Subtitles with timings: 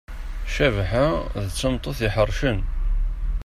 [0.53, 1.07] Cabḥa
[1.45, 2.59] d tameṭṭut iḥercen.